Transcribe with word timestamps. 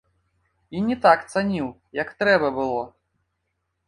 І 0.77 0.79
не 0.85 0.95
так 1.03 1.19
цаніў, 1.33 1.67
як 1.97 2.09
трэба 2.21 2.47
было. 2.57 2.81